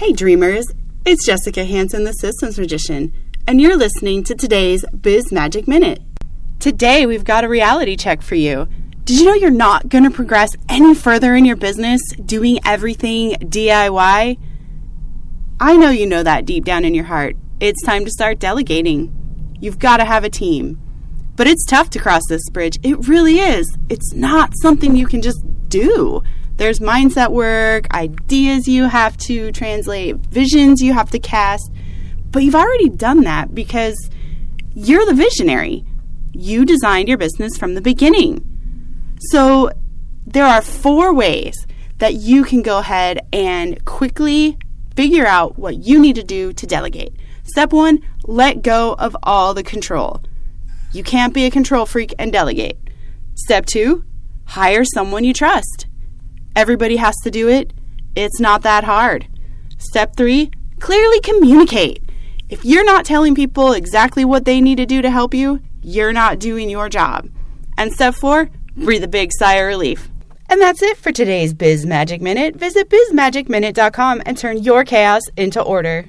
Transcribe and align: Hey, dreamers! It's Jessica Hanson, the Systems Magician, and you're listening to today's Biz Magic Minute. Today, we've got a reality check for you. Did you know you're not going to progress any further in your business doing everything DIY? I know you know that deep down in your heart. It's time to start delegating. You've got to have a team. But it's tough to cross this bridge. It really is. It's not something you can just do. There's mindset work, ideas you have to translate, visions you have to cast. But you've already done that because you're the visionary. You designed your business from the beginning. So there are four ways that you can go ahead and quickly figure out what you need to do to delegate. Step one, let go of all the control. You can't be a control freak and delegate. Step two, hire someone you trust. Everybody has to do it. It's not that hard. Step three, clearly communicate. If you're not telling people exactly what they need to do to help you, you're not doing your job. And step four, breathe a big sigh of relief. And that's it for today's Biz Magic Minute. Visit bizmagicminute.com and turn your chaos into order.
Hey, 0.00 0.14
dreamers! 0.14 0.66
It's 1.04 1.26
Jessica 1.26 1.62
Hanson, 1.62 2.04
the 2.04 2.14
Systems 2.14 2.58
Magician, 2.58 3.12
and 3.46 3.60
you're 3.60 3.76
listening 3.76 4.24
to 4.24 4.34
today's 4.34 4.82
Biz 4.98 5.30
Magic 5.30 5.68
Minute. 5.68 6.00
Today, 6.58 7.04
we've 7.04 7.22
got 7.22 7.44
a 7.44 7.50
reality 7.50 7.96
check 7.96 8.22
for 8.22 8.34
you. 8.34 8.66
Did 9.04 9.20
you 9.20 9.26
know 9.26 9.34
you're 9.34 9.50
not 9.50 9.90
going 9.90 10.04
to 10.04 10.10
progress 10.10 10.56
any 10.70 10.94
further 10.94 11.34
in 11.34 11.44
your 11.44 11.56
business 11.56 12.00
doing 12.24 12.60
everything 12.64 13.32
DIY? 13.32 14.38
I 15.60 15.76
know 15.76 15.90
you 15.90 16.06
know 16.06 16.22
that 16.22 16.46
deep 16.46 16.64
down 16.64 16.86
in 16.86 16.94
your 16.94 17.04
heart. 17.04 17.36
It's 17.60 17.84
time 17.84 18.06
to 18.06 18.10
start 18.10 18.38
delegating. 18.38 19.14
You've 19.60 19.78
got 19.78 19.98
to 19.98 20.06
have 20.06 20.24
a 20.24 20.30
team. 20.30 20.80
But 21.36 21.46
it's 21.46 21.66
tough 21.66 21.90
to 21.90 21.98
cross 21.98 22.22
this 22.26 22.48
bridge. 22.48 22.78
It 22.82 23.06
really 23.06 23.40
is. 23.40 23.76
It's 23.90 24.14
not 24.14 24.54
something 24.62 24.96
you 24.96 25.06
can 25.06 25.20
just 25.20 25.44
do. 25.68 26.22
There's 26.60 26.78
mindset 26.78 27.30
work, 27.30 27.90
ideas 27.90 28.68
you 28.68 28.84
have 28.84 29.16
to 29.16 29.50
translate, 29.50 30.16
visions 30.16 30.82
you 30.82 30.92
have 30.92 31.08
to 31.12 31.18
cast. 31.18 31.72
But 32.30 32.42
you've 32.42 32.54
already 32.54 32.90
done 32.90 33.22
that 33.22 33.54
because 33.54 34.10
you're 34.74 35.06
the 35.06 35.14
visionary. 35.14 35.86
You 36.34 36.66
designed 36.66 37.08
your 37.08 37.16
business 37.16 37.56
from 37.56 37.72
the 37.72 37.80
beginning. 37.80 38.44
So 39.30 39.70
there 40.26 40.44
are 40.44 40.60
four 40.60 41.14
ways 41.14 41.66
that 41.96 42.16
you 42.16 42.44
can 42.44 42.60
go 42.60 42.76
ahead 42.76 43.26
and 43.32 43.82
quickly 43.86 44.58
figure 44.94 45.26
out 45.26 45.58
what 45.58 45.78
you 45.78 45.98
need 45.98 46.16
to 46.16 46.22
do 46.22 46.52
to 46.52 46.66
delegate. 46.66 47.14
Step 47.44 47.72
one, 47.72 48.00
let 48.24 48.60
go 48.60 48.96
of 48.98 49.16
all 49.22 49.54
the 49.54 49.62
control. 49.62 50.20
You 50.92 51.04
can't 51.04 51.32
be 51.32 51.46
a 51.46 51.50
control 51.50 51.86
freak 51.86 52.12
and 52.18 52.30
delegate. 52.30 52.76
Step 53.34 53.64
two, 53.64 54.04
hire 54.44 54.84
someone 54.84 55.24
you 55.24 55.32
trust. 55.32 55.86
Everybody 56.56 56.96
has 56.96 57.16
to 57.24 57.30
do 57.30 57.48
it. 57.48 57.72
It's 58.16 58.40
not 58.40 58.62
that 58.62 58.84
hard. 58.84 59.26
Step 59.78 60.16
three, 60.16 60.50
clearly 60.78 61.20
communicate. 61.20 62.02
If 62.48 62.64
you're 62.64 62.84
not 62.84 63.04
telling 63.04 63.34
people 63.34 63.72
exactly 63.72 64.24
what 64.24 64.44
they 64.44 64.60
need 64.60 64.76
to 64.76 64.86
do 64.86 65.00
to 65.02 65.10
help 65.10 65.32
you, 65.34 65.60
you're 65.82 66.12
not 66.12 66.38
doing 66.38 66.68
your 66.68 66.88
job. 66.88 67.30
And 67.78 67.92
step 67.92 68.14
four, 68.14 68.50
breathe 68.76 69.04
a 69.04 69.08
big 69.08 69.30
sigh 69.32 69.54
of 69.54 69.66
relief. 69.66 70.08
And 70.48 70.60
that's 70.60 70.82
it 70.82 70.96
for 70.96 71.12
today's 71.12 71.54
Biz 71.54 71.86
Magic 71.86 72.20
Minute. 72.20 72.56
Visit 72.56 72.90
bizmagicminute.com 72.90 74.22
and 74.26 74.36
turn 74.36 74.58
your 74.58 74.84
chaos 74.84 75.22
into 75.36 75.62
order. 75.62 76.06